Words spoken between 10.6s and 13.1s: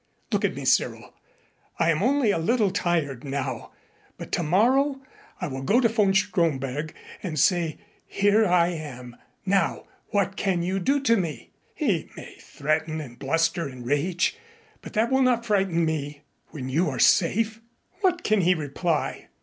you do to me?' He may threaten